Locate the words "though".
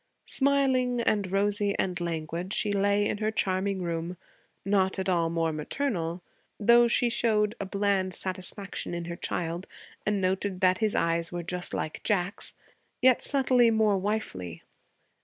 6.59-6.87